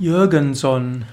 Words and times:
Jürgenson 0.00 1.04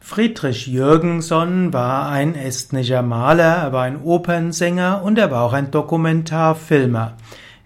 Friedrich 0.00 0.66
Jürgenson 0.66 1.72
war 1.72 2.08
ein 2.08 2.34
estnischer 2.34 3.02
Maler, 3.02 3.54
er 3.54 3.72
war 3.72 3.84
ein 3.84 4.02
Opernsänger 4.02 5.00
und 5.04 5.16
er 5.16 5.30
war 5.30 5.44
auch 5.44 5.52
ein 5.52 5.70
Dokumentarfilmer. 5.70 7.16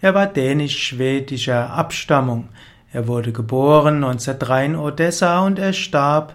Er 0.03 0.15
war 0.15 0.27
dänisch-schwedischer 0.27 1.71
Abstammung. 1.71 2.51
Er 2.93 3.09
wurde 3.09 3.33
geboren 3.33 4.05
1903 4.05 4.67
in 4.67 4.77
Odessa 4.77 5.47
und 5.47 5.59
er 5.59 5.73
starb 5.73 6.35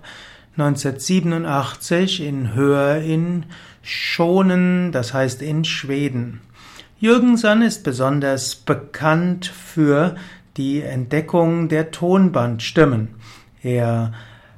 1987 0.57 2.25
in 2.25 2.55
Höhe 2.55 3.05
in 3.05 3.45
Schonen, 3.83 4.91
das 4.91 5.13
heißt 5.13 5.43
in 5.43 5.65
Schweden. 5.65 6.41
Jürgenson 6.97 7.61
ist 7.61 7.83
besonders 7.83 8.55
bekannt 8.55 9.45
für 9.45 10.15
die 10.57 10.81
Entdeckung 10.81 11.69
der 11.69 11.91
Tonbandstimmen. 11.91 13.09
Er 13.65 14.11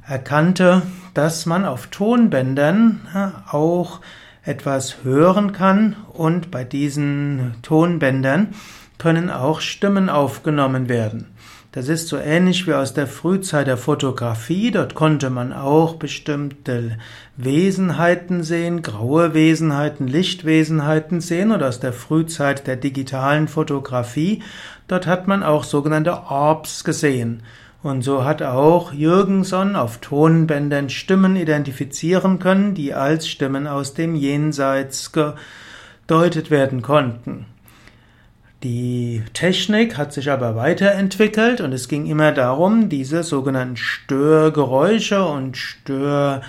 erkannte, 0.05 0.81
dass 1.13 1.45
man 1.45 1.63
auf 1.63 1.87
Tonbändern 1.87 3.07
auch 3.49 4.01
etwas 4.43 5.05
hören 5.05 5.53
kann 5.53 5.95
und 6.11 6.51
bei 6.51 6.65
diesen 6.65 7.55
Tonbändern 7.61 8.49
können 8.97 9.29
auch 9.29 9.61
Stimmen 9.61 10.09
aufgenommen 10.09 10.89
werden. 10.89 11.27
Das 11.71 11.87
ist 11.87 12.09
so 12.09 12.17
ähnlich 12.17 12.67
wie 12.67 12.73
aus 12.73 12.93
der 12.93 13.07
Frühzeit 13.07 13.67
der 13.67 13.77
Fotografie. 13.77 14.71
Dort 14.71 14.93
konnte 14.93 15.29
man 15.29 15.53
auch 15.53 15.95
bestimmte 15.95 16.97
Wesenheiten 17.37 18.43
sehen, 18.43 18.81
graue 18.81 19.33
Wesenheiten, 19.33 20.09
Lichtwesenheiten 20.09 21.21
sehen 21.21 21.53
oder 21.53 21.69
aus 21.69 21.79
der 21.79 21.93
Frühzeit 21.93 22.67
der 22.67 22.75
digitalen 22.75 23.47
Fotografie. 23.47 24.43
Dort 24.89 25.07
hat 25.07 25.29
man 25.29 25.43
auch 25.43 25.63
sogenannte 25.63 26.11
Orbs 26.23 26.83
gesehen. 26.83 27.43
Und 27.83 28.01
so 28.01 28.25
hat 28.25 28.41
auch 28.41 28.91
Jürgenson 28.91 29.75
auf 29.75 29.99
Tonbändern 29.99 30.89
Stimmen 30.89 31.35
identifizieren 31.35 32.39
können, 32.39 32.73
die 32.73 32.93
als 32.93 33.27
Stimmen 33.29 33.67
aus 33.67 33.93
dem 33.93 34.15
Jenseits 34.15 35.11
gedeutet 35.11 36.49
werden 36.49 36.81
konnten. 36.81 37.45
Die 38.63 39.21
Technik 39.33 39.97
hat 39.97 40.13
sich 40.13 40.31
aber 40.31 40.55
weiterentwickelt 40.55 41.61
und 41.61 41.73
es 41.73 41.87
ging 41.87 42.07
immer 42.07 42.31
darum, 42.31 42.89
diese 42.89 43.21
sogenannten 43.21 43.77
Störgeräusche 43.77 45.23
und 45.23 45.57
Stör, 45.57 46.41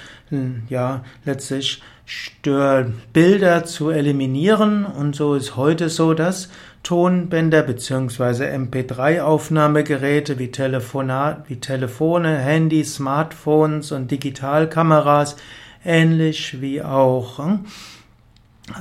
ja, 0.71 1.05
letztlich 1.27 1.83
Störbilder 2.07 3.65
zu 3.65 3.91
eliminieren. 3.91 4.87
Und 4.87 5.17
so 5.17 5.35
ist 5.35 5.57
heute 5.57 5.91
so, 5.91 6.15
dass 6.15 6.49
Tonbänder 6.83 7.63
bzw. 7.63 8.57
MP3-Aufnahmegeräte 8.57 10.39
wie, 10.39 10.51
Telefonat, 10.51 11.45
wie 11.49 11.57
Telefone, 11.57 12.39
Handys, 12.39 12.95
Smartphones 12.95 13.93
und 13.93 14.11
Digitalkameras 14.11 15.37
ähnlich 15.85 16.61
wie 16.61 16.83
auch 16.83 17.39
hm, 17.39 17.67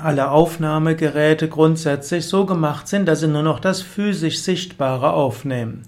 alle 0.04 0.32
Aufnahmegeräte 0.32 1.48
grundsätzlich 1.48 2.28
so 2.28 2.46
gemacht 2.46 2.88
sind, 2.88 3.06
dass 3.08 3.22
sie 3.22 3.28
nur 3.28 3.44
noch 3.44 3.60
das 3.60 3.82
physisch 3.82 4.40
Sichtbare 4.40 5.14
aufnehmen. 5.14 5.84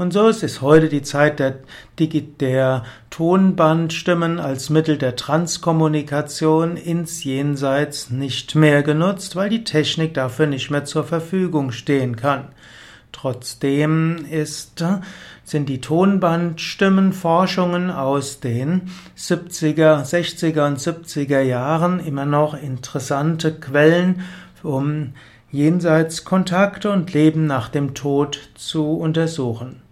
Und 0.00 0.12
so 0.12 0.28
ist 0.28 0.42
es 0.42 0.62
heute 0.62 0.88
die 0.88 1.02
Zeit 1.02 1.40
der, 1.40 1.58
der 1.98 2.84
Tonbandstimmen 3.10 4.40
als 4.40 4.70
Mittel 4.70 4.96
der 4.96 5.14
Transkommunikation 5.14 6.78
ins 6.78 7.22
Jenseits 7.22 8.08
nicht 8.08 8.54
mehr 8.54 8.82
genutzt, 8.82 9.36
weil 9.36 9.50
die 9.50 9.64
Technik 9.64 10.14
dafür 10.14 10.46
nicht 10.46 10.70
mehr 10.70 10.86
zur 10.86 11.04
Verfügung 11.04 11.70
stehen 11.70 12.16
kann. 12.16 12.48
Trotzdem 13.12 14.24
ist, 14.30 14.84
sind 15.44 15.68
die 15.68 15.80
Tonbandstimmenforschungen 15.80 17.90
aus 17.90 18.40
den 18.40 18.90
70er, 19.18 20.04
60er 20.04 20.66
und 20.66 20.78
70er 20.78 21.40
Jahren 21.40 21.98
immer 22.00 22.26
noch 22.26 22.54
interessante 22.54 23.52
Quellen, 23.52 24.22
um 24.62 25.14
Jenseitskontakte 25.50 26.90
und 26.90 27.12
Leben 27.12 27.46
nach 27.46 27.68
dem 27.68 27.94
Tod 27.94 28.38
zu 28.54 28.96
untersuchen. 28.96 29.82